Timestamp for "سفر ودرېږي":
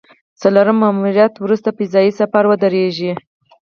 2.19-3.11